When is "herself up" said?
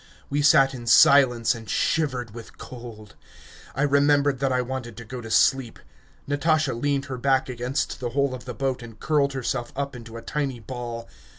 9.33-9.95